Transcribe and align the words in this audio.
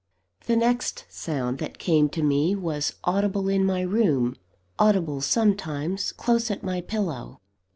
The 0.47 0.55
next 0.55 1.05
sound 1.09 1.59
that 1.59 1.77
came 1.77 2.09
to 2.09 2.23
me 2.23 2.55
was 2.55 2.95
audible 3.03 3.47
in 3.47 3.63
my 3.63 3.81
room; 3.81 4.35
audible 4.79 5.21
sometimes, 5.21 6.11
close 6.11 6.49
at 6.49 6.63
my 6.63 6.81
pillow. 6.81 7.39